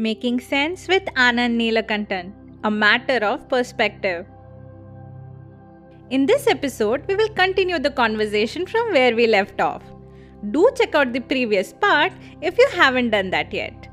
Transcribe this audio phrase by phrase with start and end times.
[0.00, 4.26] Making Sense with Anand Neelakantan, a matter of perspective.
[6.10, 9.82] In this episode, we will continue the conversation from where we left off.
[10.52, 13.88] Do check out the previous part if you haven't done that yet.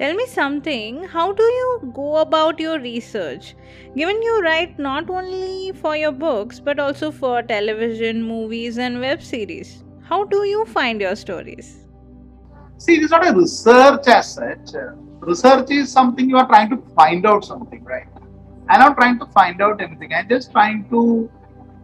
[0.00, 3.54] Tell me something, how do you go about your research?
[3.94, 9.22] Given you write not only for your books but also for television, movies, and web
[9.22, 11.85] series, how do you find your stories?
[12.78, 14.70] See, it is not a research as such.
[15.20, 18.06] Research is something you are trying to find out something, right?
[18.68, 20.12] I'm not trying to find out anything.
[20.12, 21.30] I'm just trying to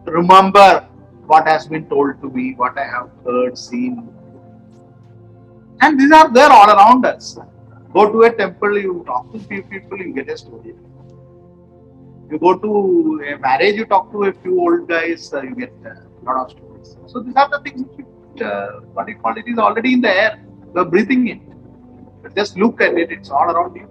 [0.05, 0.87] remember
[1.25, 4.07] what has been told to me, what I have heard, seen.
[5.81, 7.37] And these are there all around us.
[7.91, 10.75] Go to a temple, you talk to few people, you get a story.
[12.29, 15.73] You go to a marriage, you talk to a few old guys, uh, you get
[15.85, 16.97] a lot of stories.
[17.07, 20.09] So these are the things which, uh, what you call it, is already in the
[20.09, 20.39] air
[20.75, 22.35] you're breathing it.
[22.35, 23.87] Just look at it, it's all around you.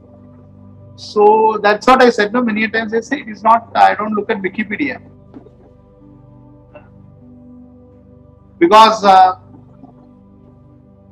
[0.96, 2.32] So that's what I said.
[2.32, 5.00] No, many times I say it is not, I don't look at Wikipedia.
[8.58, 9.34] Because uh,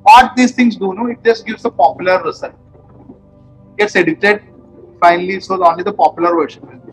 [0.03, 2.55] what these things do, no, it just gives a popular result.
[3.79, 4.43] Gets edited
[5.01, 6.93] finally, so only the popular version will be.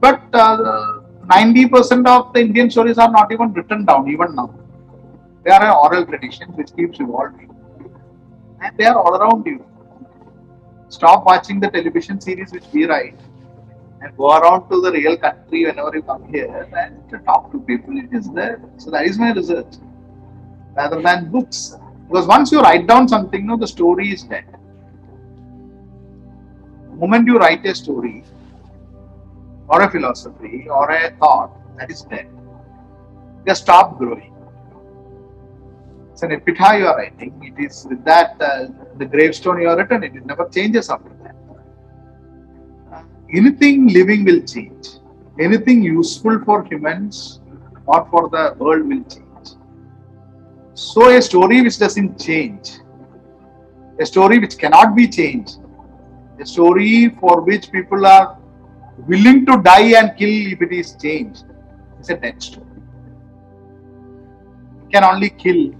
[0.00, 4.61] But uh, 90% of the Indian stories are not even written down, even now.
[5.44, 7.50] They are an oral tradition which keeps evolving.
[8.60, 9.66] And they are all around you.
[10.88, 13.18] Stop watching the television series which we write
[14.00, 17.58] and go around to the real country whenever you come here and to talk to
[17.60, 17.96] people.
[17.96, 18.60] It is there.
[18.76, 19.74] So that is my research.
[20.76, 21.76] Rather than books.
[22.08, 24.44] Because once you write down something, no, the story is dead.
[26.90, 28.22] The moment you write a story
[29.66, 32.28] or a philosophy or a thought, that is dead.
[33.46, 34.31] Just stop growing
[36.22, 37.32] it's an epitaph you are writing.
[37.42, 40.04] It is with that uh, the gravestone you are written.
[40.04, 41.34] It, never changes after that.
[43.34, 44.88] Anything living will change.
[45.40, 47.40] Anything useful for humans
[47.86, 49.48] or for the world will change.
[50.74, 52.78] So a story which doesn't change,
[54.00, 55.58] a story which cannot be changed,
[56.40, 58.38] a story for which people are
[59.08, 61.44] willing to die and kill if it is changed,
[62.00, 62.66] is a dead story.
[64.84, 65.74] It can only kill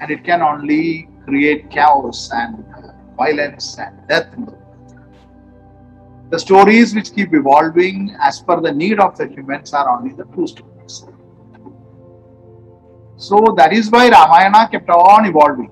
[0.00, 4.56] and it can only create chaos and uh, violence and death the.
[6.28, 10.24] The stories which keep evolving as per the need of the humans are only the
[10.34, 11.04] true stories.
[13.16, 15.70] So that is why Ramayana kept on evolving.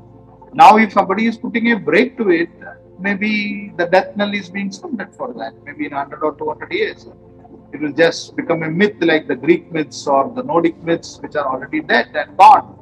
[0.53, 2.51] Now, if somebody is putting a break to it,
[3.01, 5.55] maybe the death knell is being sounded for that.
[5.65, 7.09] Maybe in 100 or 200 years,
[7.73, 11.35] it will just become a myth like the Greek myths or the Nordic myths, which
[11.35, 12.74] are already dead and gone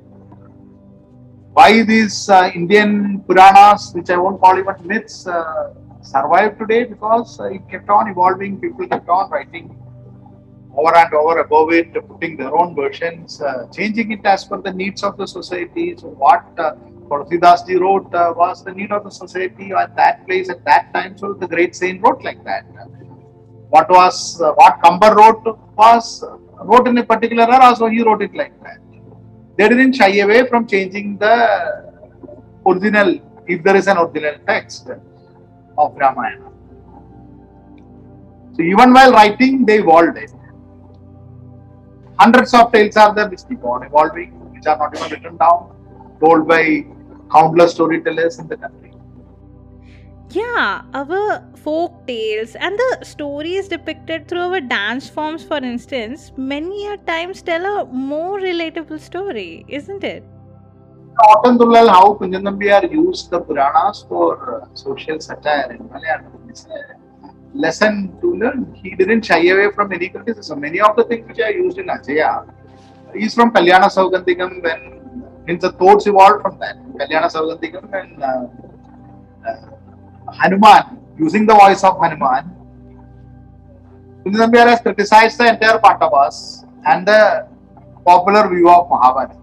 [1.54, 7.38] why these uh, Indian Puranas, which I won't call even myths, uh, survive today because
[7.40, 8.60] uh, it kept on evolving.
[8.60, 9.76] People kept on writing
[10.74, 14.72] over and over above it, putting their own versions, uh, changing it as per the
[14.72, 15.94] needs of the society.
[15.96, 16.74] So, what uh,
[17.10, 21.18] Tulsidas wrote uh, was the need of the society at that place at that time.
[21.18, 22.64] So, the great saint wrote like that.
[23.68, 26.24] What was uh, what Kambar wrote was
[26.62, 28.78] wrote in a particular era, so he wrote it like that
[29.56, 31.92] they didn't shy away from changing the
[32.66, 34.90] original, if there is an original text
[35.78, 36.50] of Ramayana.
[38.54, 40.30] So even while writing, they evolved it.
[42.18, 45.74] Hundreds of tales are there which keep on evolving, which are not even written down,
[46.20, 46.86] told by
[47.30, 48.91] countless storytellers in the country.
[50.34, 56.86] Yeah, our folk tales and the stories depicted through our dance forms, for instance, many
[56.86, 60.24] a times tell a more relatable story, isn't it?
[61.44, 66.48] Thullal, how Kunjan used the Puranas for uh, social satire in Malayalam.
[66.48, 68.74] It's a lesson to learn.
[68.74, 70.60] He didn't shy away from any criticism.
[70.60, 72.48] Many of the things which are used in Ajaya
[73.14, 76.76] is from Kalyana Saugantikam when means the thoughts evolved from that.
[76.94, 78.46] Kalyana Saugantikam and uh,
[79.46, 79.72] uh,
[80.40, 82.50] Hanuman, using the voice of Hanuman,
[84.24, 87.48] Kunjan has criticized the entire Pandavas and the
[88.04, 89.36] popular view of Mahabharata.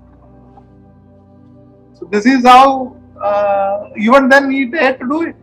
[1.94, 5.36] So this is how uh, even then he dared to do it.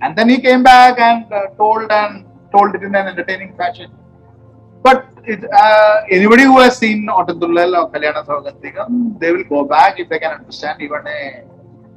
[0.00, 3.90] And then he came back and uh, told and told it in an entertaining fashion.
[4.82, 10.00] But it, uh, anybody who has seen Ottadullal or Kalyana Saugantikam, they will go back
[10.00, 11.44] if they can understand even a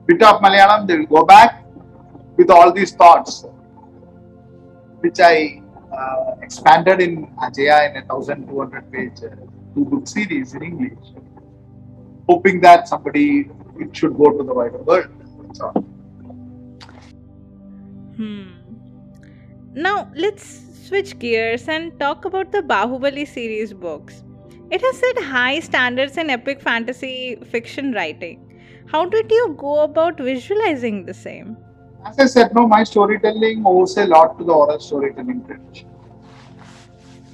[0.05, 1.64] bit of Malayalam, they will go back
[2.37, 3.45] with all these thoughts,
[4.99, 5.61] which I
[5.91, 9.35] uh, expanded in Ajaya in a 1200 page uh,
[9.73, 11.07] two book series in English,
[12.27, 13.49] hoping that somebody
[13.79, 15.07] it should go to the wider world.
[18.15, 18.51] Hmm.
[19.73, 24.23] Now let's switch gears and talk about the Bahubali series books.
[24.71, 28.41] It has set high standards in epic fantasy fiction writing.
[28.87, 31.57] How did you go about visualizing the same?
[32.05, 35.89] As I said, no, my storytelling owes a lot to the oral storytelling tradition.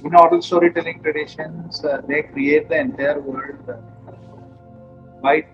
[0.02, 3.76] In oral storytelling traditions, uh, they create the entire world uh,
[5.22, 5.46] by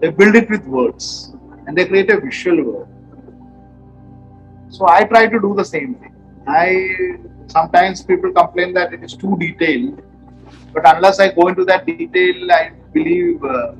[0.00, 1.34] they build it with words
[1.66, 2.88] and they create a visual world.
[4.70, 6.14] So I try to do the same thing.
[6.46, 7.16] I
[7.48, 10.00] sometimes people complain that it is too detailed,
[10.72, 13.72] but unless I go into that detail, I believe uh,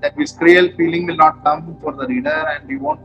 [0.00, 3.00] that visceral feeling will not come for the reader, and you won't.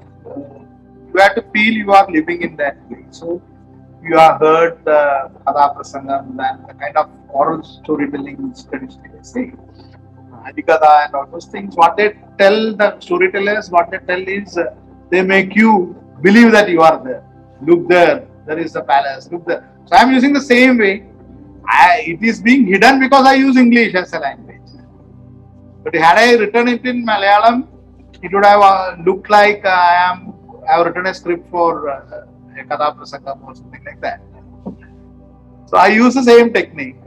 [1.14, 3.06] You have to feel you are living in that place.
[3.12, 3.42] So
[4.04, 9.54] you have heard the Kada Prasangam and the kind of oral storytelling traditionally say.
[10.48, 11.76] Adikada and all those things.
[11.76, 14.76] What they tell the storytellers, what they tell is uh,
[15.10, 17.24] they make you believe that you are there.
[17.62, 19.30] Look there, there is the palace.
[19.32, 19.68] Look there.
[19.86, 21.06] So I am using the same way.
[21.66, 24.62] I, it is being hidden because I use English as a language.
[25.84, 27.68] But had I written it in Malayalam,
[28.22, 30.34] it would have uh, looked like I am.
[30.68, 32.26] I have written a script for uh,
[32.60, 34.22] a Kada Prasangam or something like that.
[35.68, 36.98] So I use the same technique.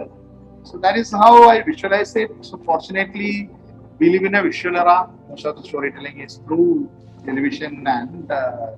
[0.64, 2.30] So that is how I visualize it.
[2.42, 3.50] So fortunately,
[3.98, 5.10] we live in a visual era.
[5.28, 6.90] Most of the storytelling is through
[7.24, 8.72] television and uh,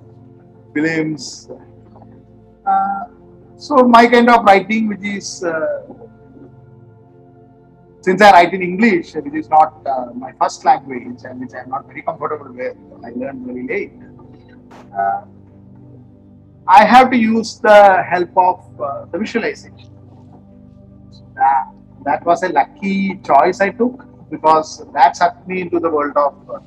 [0.73, 1.49] films.
[2.65, 3.05] Uh,
[3.57, 5.83] so my kind of writing, which is uh,
[8.03, 11.61] since I write in English, which is not uh, my first language and which I
[11.61, 13.93] am not very comfortable with, I learned very late.
[14.97, 15.21] Uh,
[16.67, 19.89] I have to use the help of uh, the visualization.
[21.35, 21.71] That,
[22.03, 26.49] that was a lucky choice I took because that sucked me into the world of
[26.49, 26.59] uh,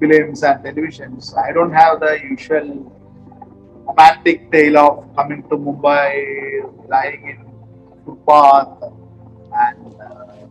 [0.00, 1.36] films and televisions.
[1.38, 2.92] I don't have the usual
[3.86, 8.97] romantic tale of coming to Mumbai, lying in footpath
[9.66, 10.46] and uh,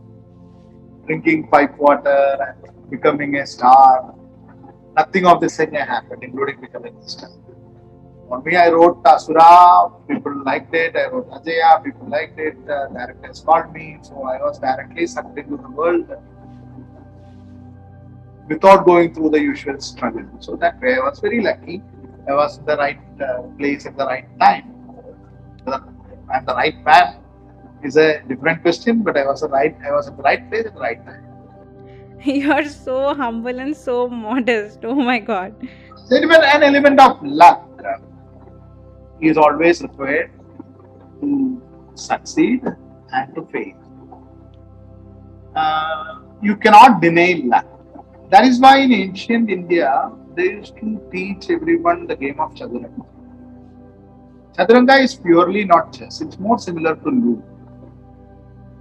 [1.06, 4.14] drinking pipe water and becoming a star.
[4.96, 7.30] Nothing of this thing happened, including becoming a star.
[8.28, 10.96] For me, I wrote Asura, people liked it.
[10.96, 12.58] I wrote Ajaya, people liked it.
[12.70, 16.10] Uh, directors called me, so I was directly sucked into the world
[18.50, 20.26] without going through the usual struggle.
[20.40, 21.82] So that way, I was very lucky.
[22.28, 24.74] I was in the right uh, place at the right time.
[25.68, 27.27] I'm the right man
[27.84, 29.76] is a different question, but I was the right.
[29.86, 31.24] I was in the right place at the right time.
[32.24, 34.84] You're so humble and so modest.
[34.84, 35.56] Oh my god.
[36.12, 37.68] Even an element of luck
[39.22, 40.32] is always required
[41.22, 41.62] to
[41.96, 42.64] succeed
[43.12, 43.74] and to fail.
[45.56, 47.66] Uh, you cannot deny luck.
[48.30, 53.06] That is why in ancient India they used to teach everyone the game of Chaturanga.
[54.56, 57.57] Chaturanga is purely not chess, it's more similar to Ludo.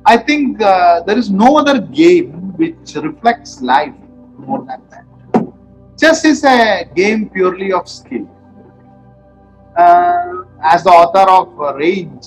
[0.09, 3.95] I think uh, there is no other game which reflects life
[4.39, 5.05] more than that.
[5.99, 8.29] Chess is a game purely of skill.
[9.77, 12.25] Uh, as the author of Range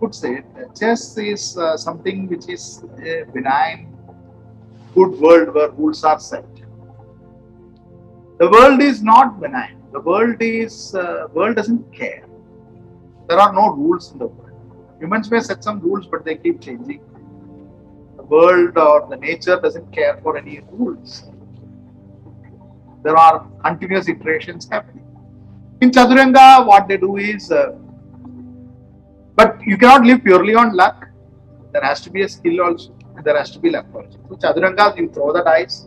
[0.00, 0.44] puts it,
[0.78, 3.96] chess is uh, something which is a benign,
[4.94, 6.44] good world where rules are set.
[8.40, 9.76] The world is not benign.
[9.92, 12.24] The world is uh, world doesn't care.
[13.28, 14.49] There are no rules in the world.
[15.00, 17.00] Humans may set some rules, but they keep changing.
[18.16, 21.24] The world or the nature doesn't care for any rules.
[23.02, 25.06] There are continuous iterations happening.
[25.80, 27.72] In Chaturanga, what they do is, uh,
[29.34, 31.08] but you cannot live purely on luck.
[31.72, 34.18] There has to be a skill also, and there has to be luck also.
[34.28, 35.86] So Chaturanga, you throw the dice,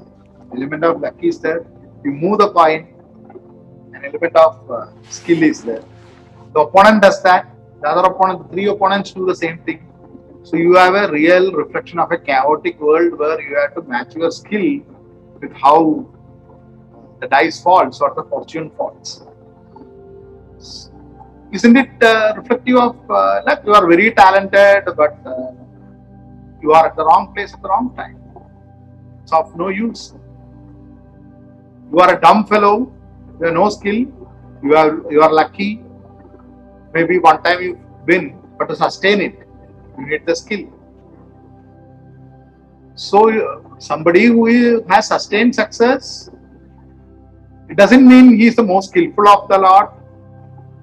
[0.56, 1.68] element of luck is there.
[2.04, 2.88] You move the coin,
[3.94, 5.84] an element of uh, skill is there.
[6.54, 7.53] The opponent does that.
[7.84, 9.86] The other opponent, three opponents do the same thing.
[10.44, 14.16] So you have a real reflection of a chaotic world where you have to match
[14.16, 14.80] your skill
[15.42, 16.08] with how
[17.20, 19.26] the dice falls or the fortune falls.
[21.52, 23.64] Isn't it uh, reflective of uh, luck?
[23.66, 25.52] You are very talented, but uh,
[26.62, 28.18] you are at the wrong place at the wrong time.
[29.24, 30.14] It's of no use.
[31.92, 32.94] You are a dumb fellow,
[33.40, 34.06] you have no skill,
[34.64, 35.84] you are you are lucky.
[36.94, 39.48] Maybe one time you win, but to sustain it,
[39.98, 40.70] you need the skill.
[42.96, 46.30] So somebody who has sustained success,
[47.70, 49.98] it doesn't mean he is the most skillful of the lot.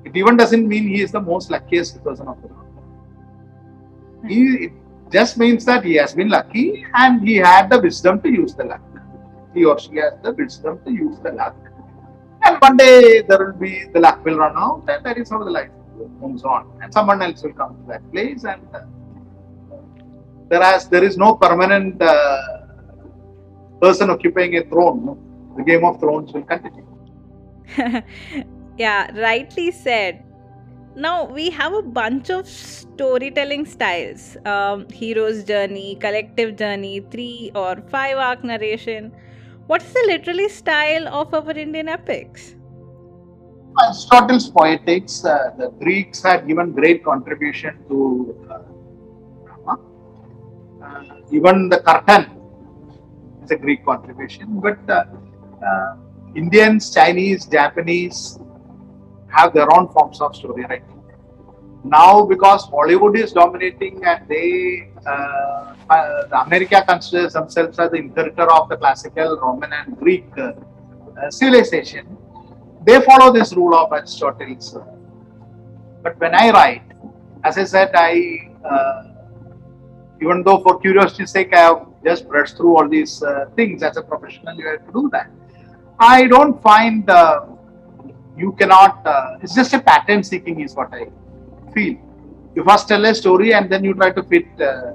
[0.05, 2.67] It even doesn't mean he is the most luckiest person of the lot.
[4.27, 4.73] He it
[5.11, 8.65] just means that he has been lucky and he had the wisdom to use the
[8.65, 8.83] luck.
[9.55, 11.57] He or she has the wisdom to use the luck.
[12.43, 15.45] And one day there will be the luck will run out, and that is how
[15.45, 15.71] the life
[16.21, 16.71] moves on.
[16.83, 18.81] And someone else will come to that place, and uh,
[20.49, 22.41] whereas there is no permanent uh,
[23.81, 25.19] person occupying a throne, no?
[25.57, 26.87] the Game of Thrones will continue.
[28.79, 30.25] yeah, rightly said.
[30.97, 37.77] Now we have a bunch of storytelling styles um, hero's journey, collective journey, three or
[37.89, 39.13] five arc narration.
[39.67, 42.57] What is the literally style of our Indian epics?
[43.79, 48.59] Aristotle's poetics, uh, the Greeks had given great contribution to uh,
[49.45, 49.79] drama.
[50.83, 52.31] Uh, even the curtain
[53.45, 55.97] is a Greek contribution, but uh,
[56.35, 58.39] Indians, Chinese, Japanese
[59.29, 61.03] have their own forms of story writing.
[61.85, 68.51] Now, because Hollywood is dominating and they, uh, uh, America considers themselves as the inheritor
[68.51, 70.53] of the classical Roman and Greek uh,
[71.31, 72.19] civilization,
[72.85, 74.77] they follow this rule of Aristotle's.
[76.03, 76.83] But when I write,
[77.45, 79.05] as I said, I uh,
[80.23, 83.97] even though for curiosity's sake I have just brushed through all these uh, things as
[83.97, 85.31] a professional, you have to do that.
[85.99, 87.47] I don't find uh,
[88.37, 89.07] you cannot.
[89.07, 91.09] Uh, it's just a pattern seeking, is what I
[91.75, 91.99] feel.
[92.55, 94.93] You first tell a story and then you try to fit uh,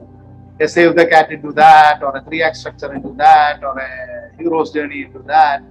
[0.60, 4.32] a save the cat into that, or a three act structure into that, or a
[4.38, 5.62] hero's journey into that,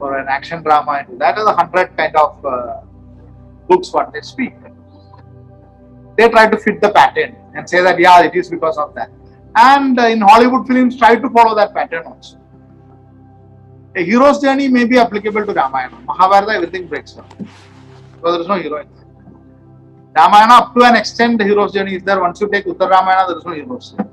[0.00, 1.38] or an action drama into that.
[1.38, 2.80] Are the hundred kind of uh,
[3.68, 4.54] books what they speak.
[6.16, 9.10] They try to fit the pattern and say that yeah, it is because of that.
[9.54, 12.38] And uh, in Hollywood films, try to follow that pattern also.
[13.96, 15.98] A hero's journey may be applicable to Ramayana.
[16.06, 19.04] Mahabharata, everything breaks down because there is no hero in there.
[20.16, 22.20] Ramayana, up to an extent, the hero's journey is there.
[22.20, 24.10] Once you take Uttara Ramayana, there is no hero's journey.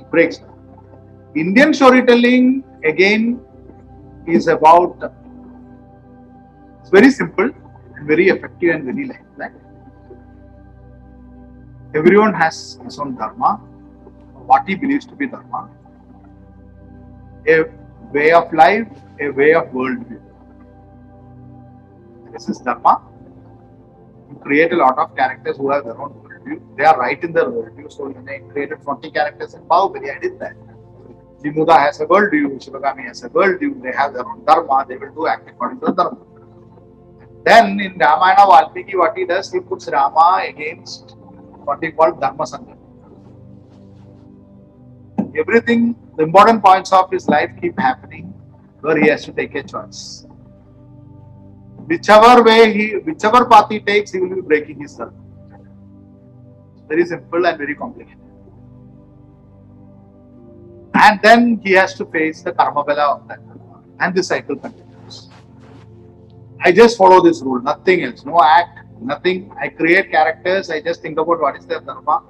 [0.00, 0.52] It breaks down.
[1.34, 3.40] Indian storytelling, again,
[4.26, 5.12] is about
[6.80, 7.50] it's very simple
[7.96, 9.10] and very effective and very.
[9.36, 9.50] Right?
[11.94, 13.56] Everyone has his own dharma,
[14.46, 15.70] what he believes to be dharma,
[17.48, 17.64] a
[18.12, 18.88] way of life,
[19.20, 20.20] a way of worldview.
[22.32, 23.02] This is dharma.
[24.30, 26.76] You create a lot of characters who have their own worldview.
[26.76, 27.92] They are right in their worldview.
[27.92, 30.56] So when I created 40 characters in Bahubali, I did that.
[31.42, 35.12] Jimuda has a worldview, Shivagami has a worldview, they have their own dharma, they will
[35.14, 36.18] do act according to the dharma.
[37.44, 41.14] Then in Ramayana, Valmiki, what he does, he puts Rama against
[41.64, 42.76] what he called Dharma Sangha.
[45.38, 48.32] Everything, the important points of his life keep happening
[48.80, 50.26] where he has to take a choice.
[51.86, 55.12] Whichever way he, whichever path he takes, he will be breaking his dharma.
[56.88, 58.25] Very simple and very complicated.
[60.98, 63.40] And then he has to face the karma bala of that.
[64.00, 65.28] And the cycle continues.
[66.62, 68.24] I just follow this rule, nothing else.
[68.24, 69.52] No act, nothing.
[69.60, 72.22] I create characters, I just think about what is their dharma.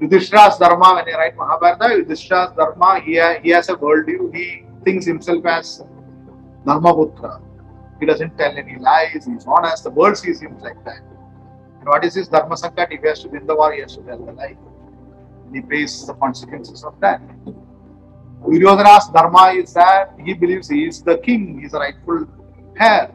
[0.00, 4.34] Yudhishthira's dharma, when I write Mahabharata, Yudhishthira's dharma, he, ha- he has a worldview.
[4.34, 5.82] He thinks himself as
[6.64, 7.40] Dharmaputra.
[7.98, 9.84] He doesn't tell any lies, he's honest.
[9.84, 11.00] The world sees him like that.
[11.80, 12.92] And what is his Dharma Sankat?
[12.92, 14.56] If he has to win the war, he has to tell the lie.
[15.52, 17.20] He pays the consequences of that.
[18.44, 22.26] Duryodhana's dharma is that he believes he is the king, he is rightful
[22.78, 23.12] heir,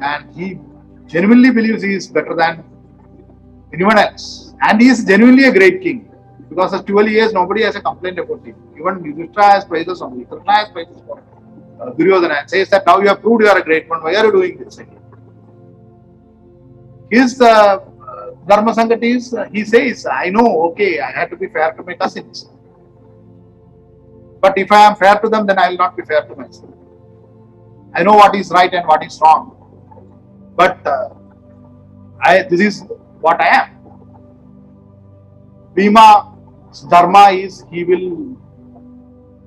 [0.00, 0.58] and he
[1.06, 2.64] genuinely believes he is better than
[3.74, 4.54] anyone else.
[4.62, 6.10] And he is genuinely a great king.
[6.48, 8.56] Because for 12 years, nobody has a complaint about him.
[8.78, 10.26] Even Yudhishthira has praises on him.
[10.26, 11.22] Krishna has praises for
[11.96, 14.02] Duryodhana and says that now you have proved you are a great one.
[14.02, 14.78] Why are you doing this?
[17.10, 17.78] His uh,
[18.50, 21.82] Dharma Sankat is, uh, he says, I know, okay, I have to be fair to
[21.84, 22.50] my cousins.
[24.40, 26.74] But if I am fair to them, then I will not be fair to myself.
[27.94, 29.44] I know what is right and what is wrong.
[30.56, 31.10] But uh,
[32.20, 32.84] I, this is
[33.20, 33.68] what I am.
[35.74, 38.36] Bhima's dharma is he will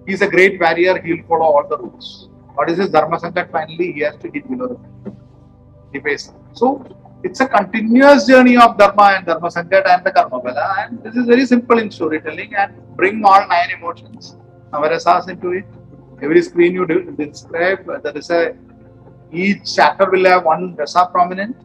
[0.05, 2.29] he is a great warrior, he will follow all the rules.
[2.55, 3.51] What is his dharma sankat?
[3.51, 4.79] Finally, he has to hit below
[5.91, 6.21] the belt.
[6.21, 6.31] He.
[6.53, 6.85] So
[7.23, 10.65] it's a continuous journey of dharma and dharma sankat and the karma bala.
[10.83, 14.35] And this is very simple in storytelling and bring all nine emotions,
[14.71, 15.65] navarasas into it.
[16.21, 18.55] Every screen you describe, uh, there is a
[19.31, 21.55] each chapter will have one rasa prominent,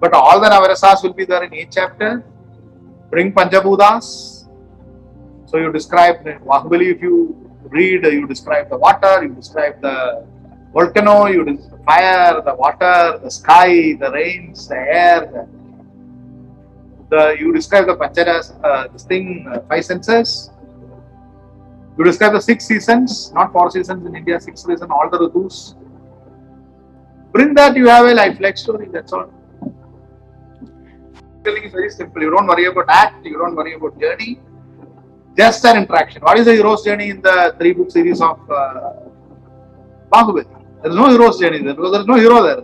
[0.00, 2.24] but all the navarasas will be there in each chapter.
[3.10, 4.48] Bring Panchabhutas.
[5.46, 7.36] So you describe Bahubali, if you
[7.70, 10.26] read, you describe the water, you describe the
[10.72, 15.48] volcano, you describe the fire, the water, the sky, the rains, the air,
[17.10, 20.50] the, you describe the pancharas, uh, this thing, uh, five senses.
[21.96, 25.74] You describe the six seasons, not four seasons in India, six seasons, all the ritus.
[27.32, 29.32] Bring that, you have a lifelike story, that's all.
[31.44, 32.22] Telling is very simple.
[32.22, 34.38] You don't worry about act, you don't worry about journey,
[35.36, 36.22] just an interaction.
[36.22, 38.92] What is the hero's journey in the three book series of uh,
[40.12, 40.57] Bahubali?
[40.82, 42.62] There is no hero's journey there because there is no hero there.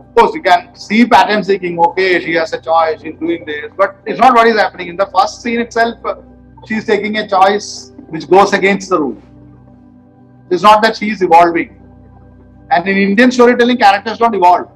[0.00, 1.78] Of course, you can see pattern seeking.
[1.78, 4.88] Okay, she has a choice, she's doing this, but it's not what is happening.
[4.88, 6.16] In the first scene itself, uh,
[6.66, 9.22] she's taking a choice which goes against the rule.
[10.50, 11.76] It's not that she is evolving.
[12.72, 14.68] And in Indian storytelling, characters don't evolve.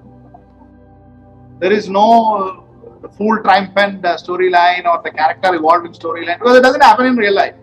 [1.59, 2.65] There is no
[3.05, 7.17] uh, full triumphant uh, storyline or the character evolving storyline because it doesn't happen in
[7.17, 7.55] real life.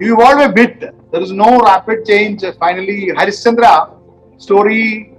[0.00, 0.80] You evolve a bit.
[1.12, 2.42] There is no rapid change.
[2.58, 3.94] Finally, Harishchandra
[4.38, 5.12] story,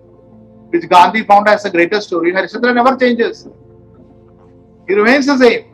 [0.70, 3.48] which Gandhi found as the greatest story, Harishchandra never changes.
[4.88, 5.65] He remains the same.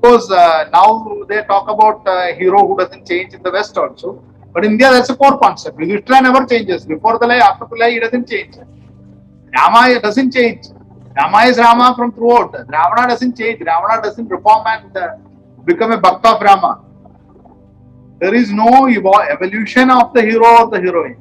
[0.00, 4.22] Because uh, now they talk about a hero who doesn't change in the West also.
[4.52, 5.80] But in India, that's a core concept.
[5.80, 6.84] Yudhishthira never changes.
[6.84, 8.56] Before the lie, after the lie, he doesn't change.
[9.56, 10.66] Rama doesn't change.
[11.16, 12.52] Rama is Rama from throughout.
[12.52, 13.60] Ravana doesn't change.
[13.60, 15.16] Ravana doesn't reform and uh,
[15.64, 16.84] become a bhakta of Rama.
[18.20, 21.20] There is no evolution of the hero or the heroine.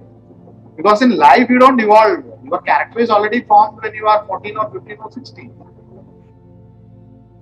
[0.77, 2.23] Because in life, you don't evolve.
[2.43, 5.53] Your character is already formed when you are 14 or 15 or 16.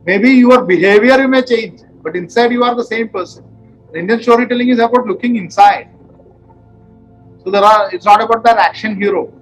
[0.05, 3.45] Maybe your behavior you may change, but inside you are the same person.
[3.93, 5.89] Indian storytelling is about looking inside.
[7.43, 9.33] So there are it's not about that action hero.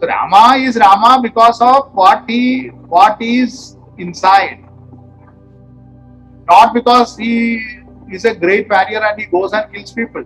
[0.00, 4.64] So Rama is Rama because of what he what is inside.
[6.48, 10.24] Not because he is a great warrior and he goes and kills people.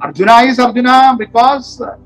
[0.00, 1.96] Arjuna is Arjuna because uh,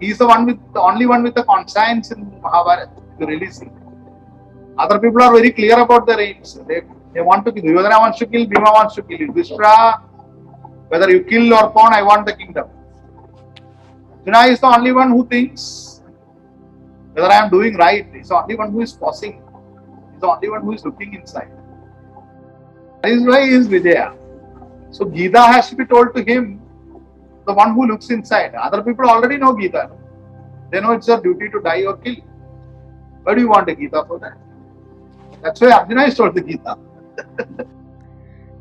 [0.00, 2.90] he is the one with the only one with the conscience in Mahabharata.
[3.18, 3.68] really see.
[4.78, 6.58] Other people are very clear about their aims.
[6.66, 7.62] They, they want to kill.
[7.62, 9.18] Duryodhana wants to kill, Bhima wants to kill.
[9.18, 10.02] Yudhishthira,
[10.88, 12.68] whether you kill or pawn, I want the kingdom.
[14.20, 16.02] Arjuna is the only one who thinks
[17.12, 18.06] whether I am doing right.
[18.14, 19.42] He's the only one who is pausing.
[20.12, 21.50] He's the only one who is looking inside.
[23.02, 24.14] That is why he is Vijaya.
[24.90, 26.60] So Gita has to be told to him,
[27.46, 28.54] the one who looks inside.
[28.54, 29.90] Other people already know Gita.
[30.70, 32.16] They know it's their duty to die or kill.
[33.24, 34.38] Why do you want a Gita for that?
[35.42, 36.78] That's why Arjuna is told the Gita.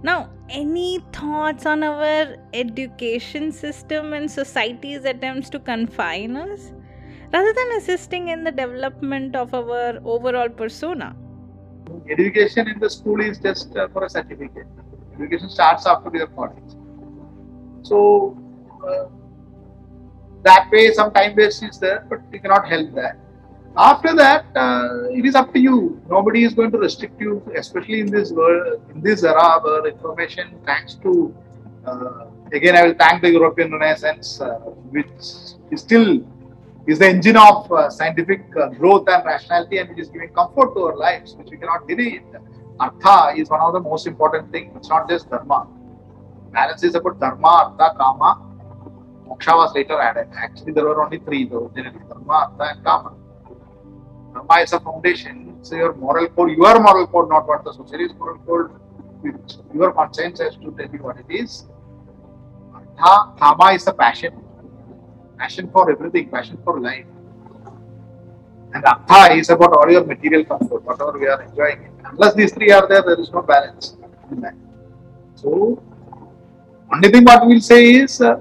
[0.03, 6.71] Now, any thoughts on our education system and society's attempts to confine us
[7.31, 11.15] rather than assisting in the development of our overall persona?
[12.09, 14.67] Education in the school is just uh, for a certificate.
[15.15, 16.71] Education starts after your college.
[17.83, 18.37] So
[18.87, 19.05] uh,
[20.43, 23.17] that way, some time waste is there, but you cannot help that.
[23.77, 26.01] After that, uh, it is up to you.
[26.09, 30.59] Nobody is going to restrict you, especially in this world, in this era where information,
[30.65, 31.33] thanks to
[31.85, 34.59] uh, again, I will thank the European Renaissance, uh,
[34.95, 35.07] which
[35.71, 36.19] is still
[36.87, 40.73] is the engine of uh, scientific uh, growth and rationality, and which is giving comfort
[40.75, 42.21] to our lives, which we cannot deny.
[42.79, 44.73] Artha is one of the most important things.
[44.75, 45.67] It's not just dharma.
[46.51, 48.47] Balance is about dharma, artha, kama.
[49.27, 50.27] Moksha was later added.
[50.35, 53.13] Actually, there were only three though, dharma, artha, and kama.
[54.33, 55.55] Dharma is a foundation.
[55.59, 58.71] It's your moral code, your moral code, not what the society's moral code,
[59.73, 61.65] your conscience has to tell you what it is.
[62.73, 64.33] Artha, kama is a passion.
[65.41, 67.05] Passion for everything, passion for life.
[68.73, 71.89] And Artha is about all your material comfort, whatever we are enjoying.
[72.05, 73.97] Unless these three are there, there is no balance
[74.31, 74.45] in.
[75.33, 75.81] So,
[76.93, 78.35] only thing what we will say is uh,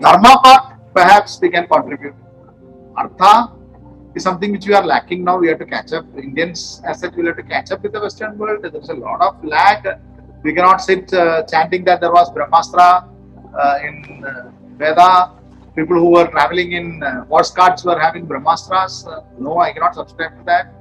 [0.00, 2.16] Dharma part, perhaps we can contribute.
[2.96, 3.52] Artha
[4.16, 5.38] is something which we are lacking now.
[5.38, 6.04] We have to catch up.
[6.16, 8.62] Indians, as such, will have to catch up with the Western world.
[8.62, 9.86] There is a lot of lag.
[10.42, 13.08] We cannot sit uh, chanting that there was Brahmastra
[13.56, 15.32] uh, in uh, Veda.
[15.76, 19.06] People who were traveling in uh, horse carts were having Brahmastras.
[19.06, 20.74] Uh, no, I cannot subscribe to that.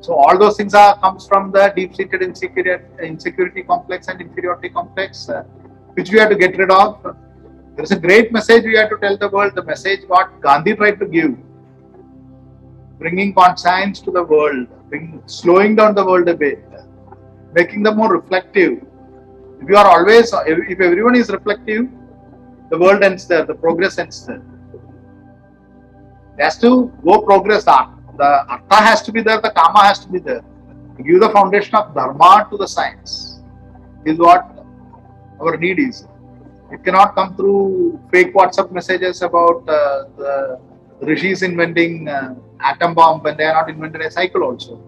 [0.00, 5.28] So all those things are comes from the deep-seated insecurity, insecurity complex and inferiority complex,
[5.28, 5.42] uh,
[5.94, 7.02] which we have to get rid of.
[7.74, 9.54] There is a great message we have to tell the world.
[9.54, 11.34] The message what Gandhi tried to give,
[12.98, 16.62] bringing conscience to the world, bring, slowing down the world a bit,
[17.54, 18.82] making them more reflective,
[19.60, 21.88] If you are always, if if everyone is reflective,
[22.74, 24.42] the world ends there, the progress ends there.
[26.36, 26.70] It has to
[27.06, 27.64] go progress.
[27.64, 27.78] The,
[28.22, 30.42] the artha has to be there, the kama has to be there.
[30.96, 33.40] To give the foundation of dharma to the science
[34.04, 34.42] is what
[35.40, 36.06] our need is.
[36.72, 40.58] It cannot come through fake WhatsApp messages about uh, the
[41.00, 44.80] rishis inventing uh, atom bomb when they are not invented a cycle also.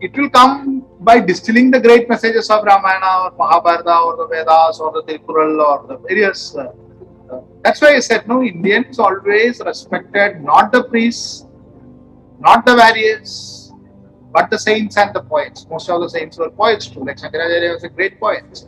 [0.00, 4.80] It will come by distilling the great messages of Ramayana or Mahabharata or the Vedas
[4.80, 6.56] or the Tirukkural or the various.
[6.56, 6.72] Uh,
[7.62, 8.42] that's why I said no.
[8.42, 11.46] Indians always respected not the priests,
[12.40, 13.72] not the warriors,
[14.32, 15.66] but the saints and the poets.
[15.70, 17.04] Most of the saints were poets too.
[17.04, 18.64] Like Shankaracharya was a great poet.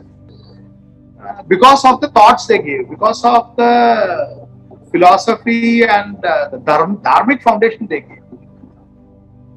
[1.21, 4.47] Uh, because of the thoughts they gave, because of the
[4.91, 8.23] philosophy and uh, the dharm, dharmic foundation they gave.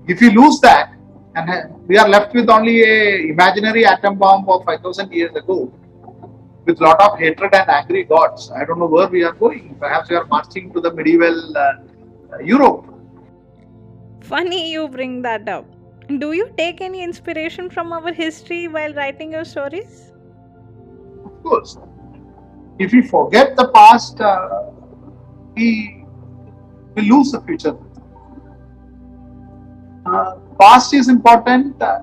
[0.06, 0.93] If you lose that,
[1.36, 5.72] and uh, we are left with only a imaginary atom bomb of 5000 years ago,
[6.64, 8.50] with lot of hatred and angry gods.
[8.50, 9.76] I don't know where we are going.
[9.80, 12.86] Perhaps we are marching to the medieval uh, Europe.
[14.22, 15.66] Funny you bring that up.
[16.18, 20.12] Do you take any inspiration from our history while writing your stories?
[21.24, 21.78] Of course.
[22.78, 24.70] If we forget the past, uh,
[25.56, 26.04] we
[26.94, 27.76] will lose the future.
[30.04, 32.00] Uh, past is important uh,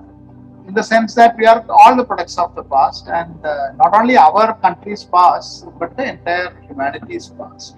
[0.66, 3.94] in the sense that we are all the products of the past, and uh, not
[3.94, 7.76] only our country's past, but the entire humanity's past.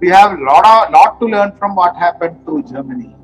[0.00, 3.14] We have a lot, lot to learn from what happened to Germany.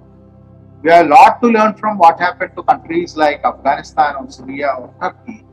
[0.82, 4.74] We have a lot to learn from what happened to countries like Afghanistan or Syria
[4.78, 5.44] or Turkey.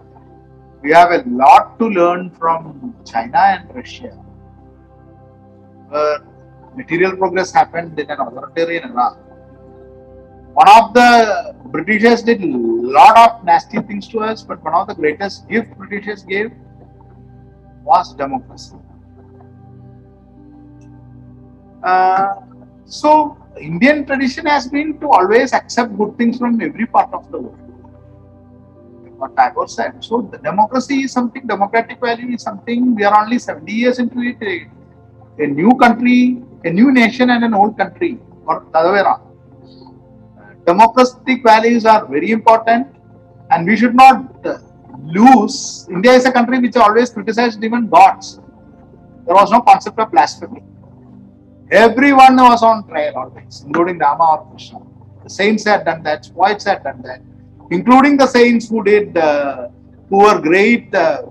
[0.82, 4.12] We have a lot to learn from China and Russia.
[5.90, 6.20] Where
[6.76, 9.18] material progress happened in an authoritarian era.
[10.54, 14.88] One of the Britishers did a lot of nasty things to us, but one of
[14.88, 16.52] the greatest gift Britishers gave
[17.84, 18.76] was democracy.
[21.84, 22.36] Uh,
[22.86, 27.40] so Indian tradition has been to always accept good things from every part of the
[27.40, 27.60] world.
[29.18, 30.04] What Tagore said.
[30.04, 32.94] So the democracy is something, democratic value is something.
[32.94, 34.38] We are only 70 years into it.
[34.42, 39.00] A, a new country, a new nation, and an old country, or the other way
[39.00, 39.33] around.
[40.66, 42.88] Democratic values are very important,
[43.52, 44.60] and we should not uh,
[45.04, 45.88] lose.
[45.90, 48.40] India is a country which always criticized even gods.
[49.26, 50.64] There was no concept of blasphemy.
[51.72, 54.80] Everyone was on trial always, including Rama or Krishna.
[55.24, 57.22] The saints had done that, poets had done that,
[57.72, 59.70] including the saints who did, uh,
[60.10, 61.24] who were great, uh,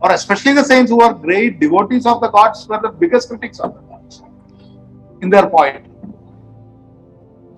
[0.00, 3.58] or especially the saints who were great devotees of the gods, were the biggest critics
[3.60, 4.22] of the gods
[5.22, 5.90] in their poetry.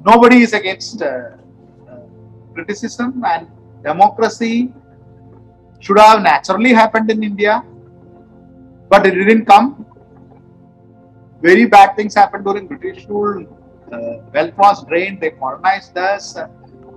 [0.04, 1.30] Nobody is against uh,
[1.90, 2.00] uh,
[2.54, 3.48] criticism, and
[3.82, 4.72] democracy
[5.80, 7.62] should have naturally happened in India,
[8.88, 9.86] but it didn't come
[11.40, 13.46] very bad things happened during British rule.
[13.92, 15.20] Uh, wealth was drained.
[15.20, 16.36] They colonized us.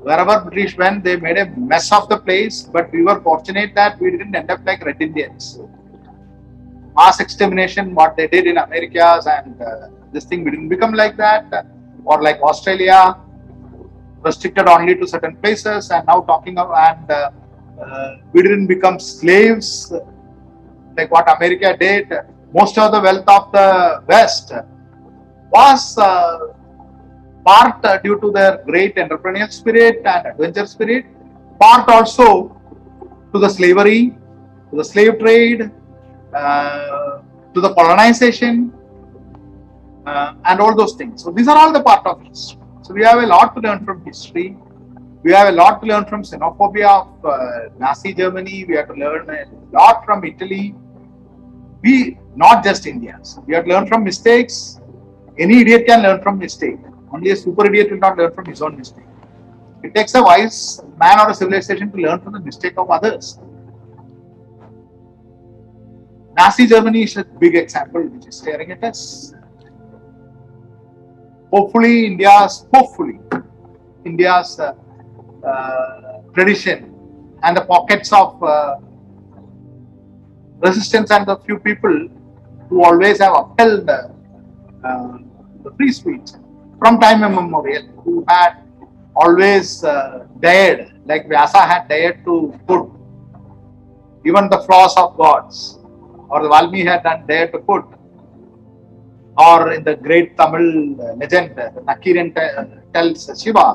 [0.01, 2.63] Wherever British went, they made a mess of the place.
[2.63, 5.59] But we were fortunate that we didn't end up like Red Indians.
[6.95, 11.15] Mass extermination, what they did in Americas, and uh, this thing, we didn't become like
[11.17, 11.65] that.
[12.05, 13.17] Or like Australia,
[14.23, 17.31] restricted only to certain places, and now talking of, and uh,
[17.81, 19.91] uh, we didn't become slaves
[20.97, 22.11] like what America did.
[22.53, 24.51] Most of the wealth of the West
[25.51, 26.39] was uh,
[27.45, 31.05] part due to their great entrepreneurial spirit and adventure spirit,
[31.59, 32.59] part also
[33.33, 34.15] to the slavery,
[34.69, 35.71] to the slave trade,
[36.33, 37.19] uh,
[37.53, 38.73] to the colonization,
[40.05, 41.23] uh, and all those things.
[41.23, 42.59] So these are all the part of history.
[42.83, 44.57] So we have a lot to learn from history.
[45.23, 48.65] We have a lot to learn from xenophobia of uh, Nazi Germany.
[48.67, 50.75] We have to learn a lot from Italy
[51.83, 53.39] we not just Indians.
[53.45, 54.79] We have to learn from mistakes.
[55.37, 56.79] Any idiot can learn from mistake.
[57.13, 59.05] Only a super idiot will not learn from his own mistake.
[59.83, 63.39] It takes a wise man or a civilization to learn from the mistake of others.
[66.37, 69.33] Nazi Germany is a big example which is staring at us.
[71.51, 73.19] Hopefully, India's hopefully
[74.05, 74.73] India's uh,
[75.45, 76.93] uh, tradition
[77.43, 78.75] and the pockets of uh,
[80.59, 82.07] resistance and the few people
[82.69, 84.07] who always have upheld uh,
[85.63, 86.31] the free speech
[86.79, 88.63] from time immemorial, who had
[89.15, 92.89] always uh, dared, like Vyasa had dared to put
[94.25, 95.79] even the flaws of gods,
[96.29, 97.83] or the Valmiki had done dared to put,
[99.45, 100.67] or in the great Tamil
[101.21, 101.55] legend,
[101.89, 102.29] Nakiran
[102.93, 103.67] tells Shiva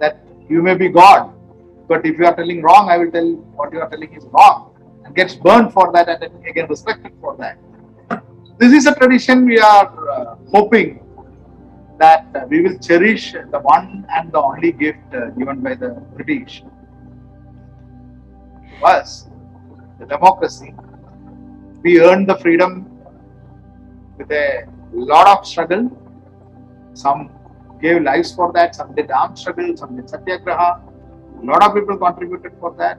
[0.00, 0.16] that
[0.48, 1.32] you may be God,
[1.88, 4.74] But if you are telling wrong, I will tell what you are telling is wrong
[5.04, 7.58] and gets burned for that and then again respected for that.
[8.58, 11.00] This is a tradition we are uh, hoping
[11.98, 15.90] that uh, we will cherish the one and the only gift uh, given by the
[16.16, 16.62] British.
[18.80, 19.28] Was
[19.98, 20.74] the democracy.
[21.82, 22.72] We earned the freedom
[24.18, 25.90] with a lot of struggle.
[26.94, 27.30] Some
[27.80, 30.80] gave lives for that, some did armed struggle, some did satyagraha.
[31.42, 32.98] A lot of people contributed for that.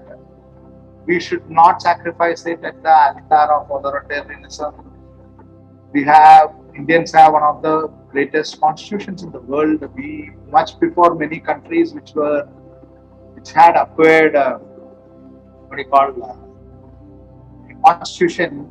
[1.06, 4.86] We should not sacrifice it at the altar of authoritarianism.
[5.94, 9.84] We have Indians have one of the greatest constitutions in the world.
[9.96, 12.46] We much before many countries which were
[13.36, 16.36] which had acquired uh, what do you call uh,
[17.86, 18.70] constitution.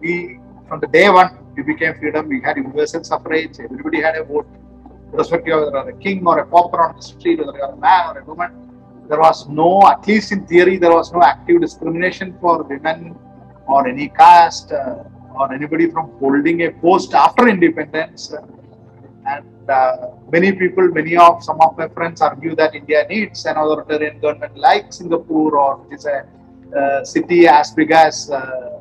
[0.00, 2.28] We from the day one we became freedom.
[2.28, 3.60] We had universal suffrage.
[3.60, 4.46] Everybody had a vote,
[5.12, 7.76] irrespective of whether a king or a pauper on the street, whether you are a
[7.76, 8.50] man or a woman.
[9.08, 13.16] There was no, at least in theory, there was no active discrimination for women
[13.66, 18.32] or any caste uh, or anybody from holding a post after independence.
[19.26, 19.96] And uh,
[20.32, 24.56] many people, many of some of my friends argue that India needs an authoritarian government
[24.56, 26.24] like Singapore or which is a
[26.76, 28.80] uh, city as big as uh,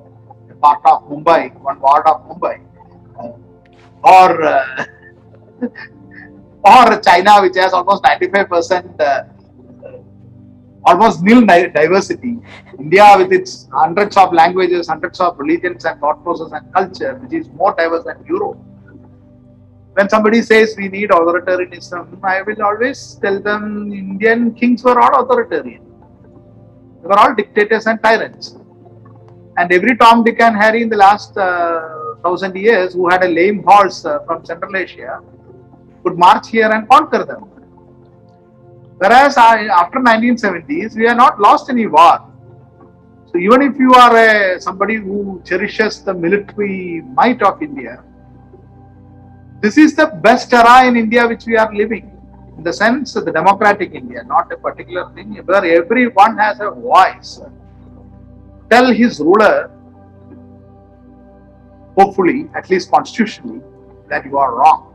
[0.51, 2.61] a part of Mumbai, one ward of Mumbai,
[4.03, 4.85] or uh,
[6.63, 9.23] or China, which has almost 95 percent uh,
[10.85, 12.37] almost nil diversity.
[12.79, 17.33] India, with its hundreds of languages, hundreds of religions and thought process and culture, which
[17.33, 18.57] is more diverse than Europe.
[19.93, 25.23] When somebody says we need authoritarianism, I will always tell them Indian kings were all
[25.23, 25.83] authoritarian.
[27.01, 28.55] They were all dictators and tyrants.
[29.57, 33.27] And every Tom, Dick, and Harry in the last uh, thousand years who had a
[33.27, 35.21] lame horse uh, from Central Asia
[36.03, 37.43] could march here and conquer them.
[38.97, 42.19] Whereas after 1970s, we have not lost any war.
[43.31, 48.03] So even if you are a, somebody who cherishes the military might of India,
[49.61, 52.11] this is the best era in India which we are living.
[52.57, 56.71] In the sense of the democratic India, not a particular thing, where everyone has a
[56.71, 57.39] voice.
[58.69, 59.71] Tell his ruler,
[61.99, 63.61] hopefully, at least constitutionally,
[64.09, 64.89] that you are wrong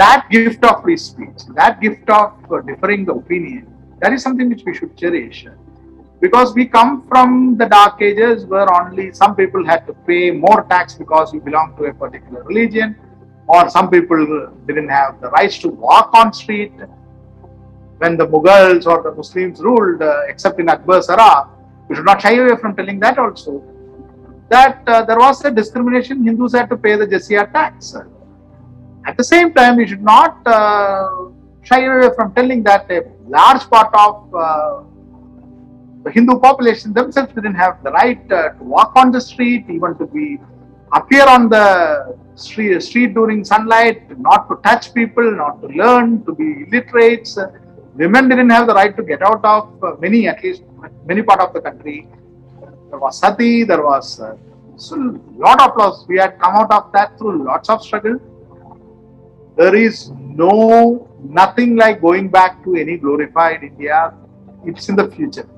[0.00, 3.66] that gift of free speech, that gift of uh, differing the opinion,
[4.00, 5.46] that is something which we should cherish.
[6.22, 10.66] Because we come from the dark ages where only some people had to pay more
[10.70, 12.96] tax because you belong to a particular religion,
[13.46, 14.22] or some people
[14.66, 16.72] didn't have the rights to walk on street.
[17.98, 21.48] When the Mughals or the Muslims ruled, uh, except in Akbar's era,
[21.88, 23.62] we should not shy away from telling that also.
[24.50, 27.94] That uh, there was a discrimination, Hindus had to pay the jizya tax.
[29.06, 31.30] At the same time, we should not uh,
[31.62, 34.82] shy away from telling that a large part of uh,
[36.04, 39.96] the Hindu population themselves didn't have the right uh, to walk on the street, even
[39.98, 40.38] to be
[40.92, 46.34] appear on the street, street during sunlight, not to touch people, not to learn, to
[46.34, 47.38] be illiterates.
[47.94, 50.62] Women didn't have the right to get out of uh, many, at least
[51.06, 52.08] many part of the country.
[52.90, 54.36] There was sati, there was uh,
[54.76, 54.96] so
[55.36, 56.04] lot of loss.
[56.08, 58.18] We had come out of that through lots of struggle
[59.60, 60.10] there is
[60.42, 64.14] no nothing like going back to any glorified India.
[64.64, 65.48] It's in the future.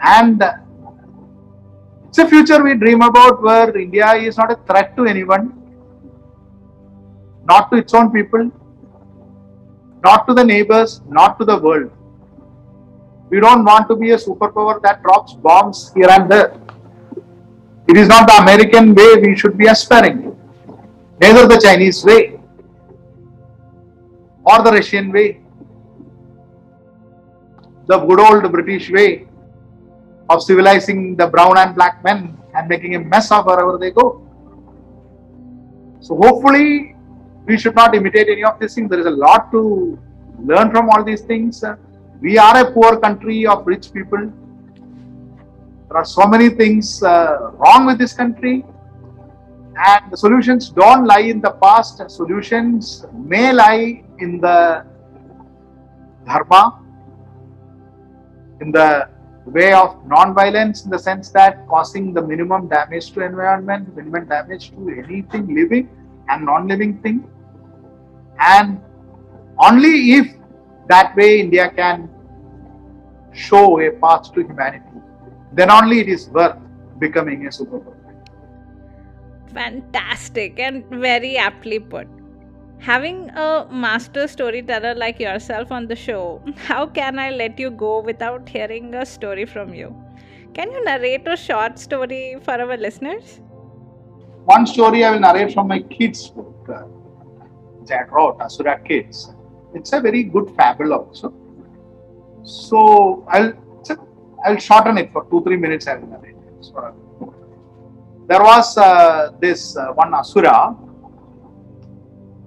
[0.00, 0.42] And
[2.08, 5.46] it's a future we dream about where India is not a threat to anyone,
[7.44, 8.50] not to its own people,
[10.04, 11.90] not to the neighbors, not to the world.
[13.30, 16.54] We don't want to be a superpower that drops bombs here and there.
[17.88, 20.36] It is not the American way we should be aspiring to
[21.20, 22.40] neither the Chinese way
[24.44, 25.40] or the Russian way,
[27.86, 29.26] the good old British way
[30.28, 34.20] of civilizing the brown and black men and making a mess of wherever they go.
[36.00, 36.94] So hopefully
[37.46, 38.90] we should not imitate any of these things.
[38.90, 39.98] There is a lot to
[40.38, 41.62] learn from all these things.
[42.20, 44.32] We are a poor country of rich people.
[45.88, 48.64] There are so many things uh, wrong with this country.
[49.76, 54.84] And the solutions don't lie in the past, solutions may lie in the
[56.24, 56.80] dharma,
[58.60, 59.08] in the
[59.46, 64.70] way of non-violence in the sense that causing the minimum damage to environment, minimum damage
[64.70, 65.88] to anything living
[66.28, 67.28] and non-living thing.
[68.38, 68.80] And
[69.58, 70.34] only if
[70.88, 72.08] that way India can
[73.32, 75.00] show a path to humanity,
[75.52, 76.56] then only it is worth
[76.98, 78.04] becoming a superpower
[79.54, 82.08] fantastic and very aptly put.
[82.78, 88.00] Having a master storyteller like yourself on the show, how can I let you go
[88.00, 89.94] without hearing a story from you?
[90.52, 93.40] Can you narrate a short story for our listeners?
[94.44, 96.82] One story I will narrate from my kids' book uh,
[97.86, 99.32] that I wrote, Asura Kids.
[99.74, 101.32] It's a very good fable also.
[102.44, 103.52] So I'll
[104.44, 105.86] I'll shorten it for two three minutes.
[105.88, 106.36] I will narrate.
[106.60, 106.94] So,
[108.28, 110.74] there was uh, this uh, one Asura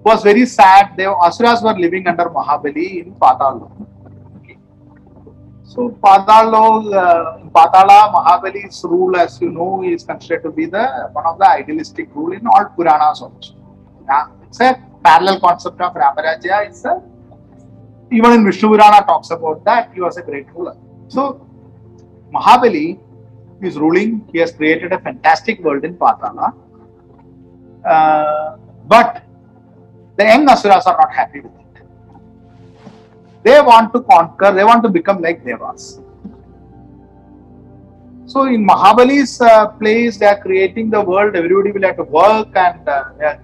[0.02, 0.94] who was very sad.
[0.96, 3.70] They Asuras were living under Mahabali in Patal.
[5.64, 11.26] So Padalo, uh, Patala, Mahabali's rule, as you know, is considered to be the one
[11.26, 13.54] of the idealistic rule in all Puranas also.
[14.06, 16.68] Now, it's a parallel concept of Ramarajya.
[16.68, 17.02] It's a,
[18.10, 19.92] even in Vishnu Purana talks about that.
[19.94, 20.76] He was a great ruler.
[21.08, 21.46] So
[22.32, 22.98] Mahabali
[23.62, 24.28] is ruling.
[24.32, 26.54] He has created a fantastic world in Patala.
[27.84, 29.22] Uh, but
[30.16, 31.82] the young Asuras are not happy with it.
[33.44, 36.00] They want to conquer, they want to become like Devas.
[38.26, 42.54] So in Mahabali's uh, place, they are creating the world, everybody will have to work
[42.54, 43.36] and uh,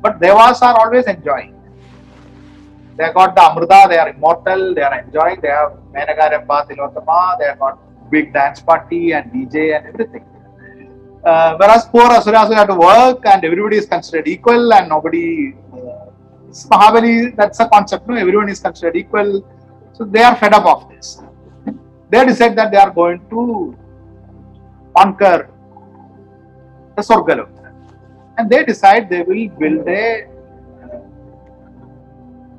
[0.00, 1.54] but Devas are always enjoying.
[2.96, 7.46] They got the Amrita, they are immortal, they are enjoying, they have Menagaramba, Tilotama, they
[7.46, 7.78] have got
[8.10, 10.24] big dance party and DJ and everything.
[11.24, 15.54] Uh, whereas poor Asuras have to work and everybody is considered equal and nobody
[16.52, 18.14] Mahabali, that's a concept, no?
[18.14, 19.42] Everyone is considered equal.
[19.94, 21.22] So they are fed up of this.
[22.10, 23.76] They decide that they are going to
[24.96, 25.48] conquer
[26.96, 27.48] the Sorgalok.
[28.36, 30.28] And they decide they will build a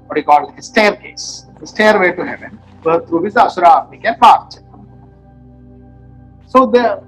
[0.08, 4.56] what you call a staircase, a stairway to heaven, through which the Asura can march.
[6.48, 7.04] So the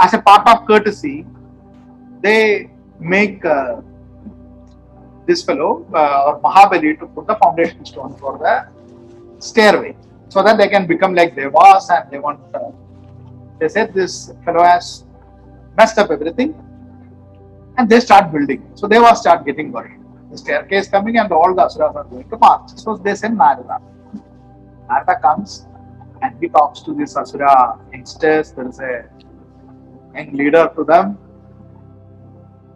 [0.00, 1.26] as a part of courtesy,
[2.20, 3.80] they make uh,
[5.26, 8.54] this fellow uh, or Mahabali to put the foundation stone for the
[9.40, 9.96] stairway
[10.28, 12.40] so that they can become like Devas and they want.
[12.54, 12.70] Uh,
[13.58, 15.04] they said this fellow has
[15.76, 16.54] messed up everything
[17.78, 18.62] and they start building.
[18.74, 20.01] So Devas start getting worried.
[20.32, 22.70] The staircase coming and all the Asuras are going to march.
[22.76, 23.80] So they send Narada.
[24.88, 25.66] Narada comes
[26.22, 28.52] and he talks to this Asura youngsters.
[28.52, 29.04] There is a
[30.14, 31.18] young leader to them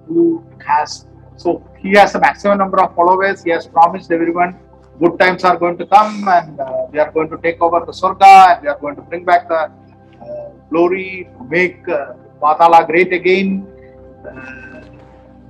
[0.07, 3.43] who has so he has a maximum number of followers.
[3.43, 4.59] He has promised everyone
[5.01, 7.93] good times are going to come and uh, we are going to take over the
[7.93, 9.71] Sorga and we are going to bring back the
[10.25, 13.67] uh, glory, make uh, Patala great again.
[14.27, 14.83] Uh,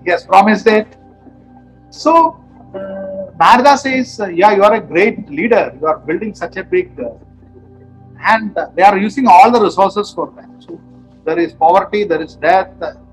[0.05, 0.87] he has promised it.
[1.90, 2.42] So
[2.75, 5.77] uh, Narada says, uh, yeah, you are a great leader.
[5.81, 7.11] You are building such a big uh,
[8.20, 10.51] and they are using all the resources for that.
[10.59, 10.81] So
[11.25, 12.72] there is poverty, there is death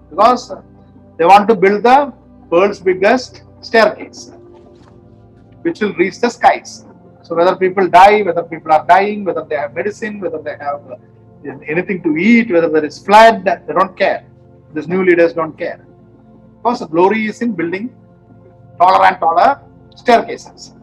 [0.10, 0.52] because
[1.18, 2.14] they want to build the
[2.50, 4.32] world's biggest staircase,
[5.62, 6.86] which will reach the skies.
[7.22, 10.82] So whether people die, whether people are dying, whether they have medicine, whether they have
[10.92, 10.96] uh,
[11.68, 14.26] anything to eat, whether there is flood, they don't care.
[14.74, 15.86] These new leaders don't care.
[16.58, 17.96] Because the glory is in building
[18.84, 19.50] taller and taller
[19.96, 20.74] staircases.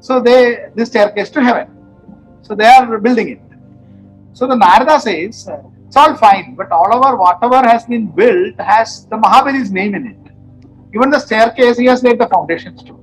[0.00, 0.40] So they
[0.74, 1.68] this staircase to heaven.
[2.42, 3.42] So they are building it.
[4.32, 5.48] So the Narada says,
[5.86, 10.06] it's all fine, but all over whatever has been built has the Mahabali's name in
[10.12, 10.24] it.
[10.94, 12.98] Even the staircase, he has laid the foundations too.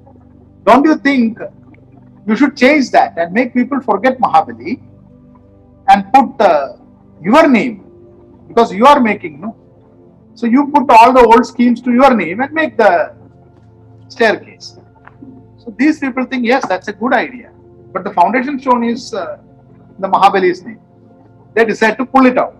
[0.66, 1.40] Don't you think
[2.28, 4.82] you should change that and make people forget Mahabali
[5.90, 6.78] and put uh,
[7.22, 7.76] your name
[8.48, 9.56] because you are making, no?
[10.36, 13.17] So you put all the old schemes to your name and make the
[14.08, 14.78] staircase.
[15.58, 17.52] So these people think, yes, that's a good idea.
[17.94, 19.38] But the foundation stone is uh,
[20.00, 20.80] the Mahabali's name.
[21.54, 22.56] They decide to pull it out.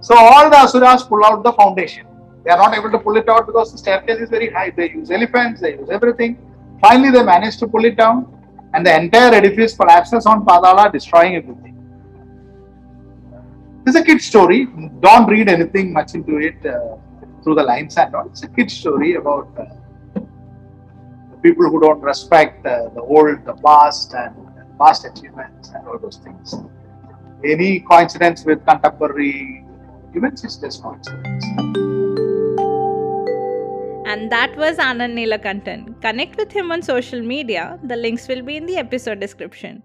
[0.00, 2.06] So all the Asuras pull out the foundation.
[2.44, 4.70] They are not able to pull it out because the staircase is very high.
[4.70, 6.38] They use elephants, they use everything.
[6.80, 8.32] Finally, they manage to pull it down,
[8.74, 11.72] and the entire edifice collapses on Patala, destroying everything.
[13.86, 14.66] It's a kid story.
[15.00, 16.96] Don't read anything much into it uh,
[17.46, 18.26] through the lines and all.
[18.26, 20.20] It's a kid story about uh,
[21.44, 24.34] people who don't respect uh, the old, the past, and
[24.80, 26.56] past achievements and all those things.
[27.44, 29.64] Any coincidence with contemporary
[30.12, 31.44] events is just coincidence.
[34.10, 36.00] And that was Anand Neelakantan.
[36.00, 37.78] Connect with him on social media.
[37.84, 39.84] The links will be in the episode description.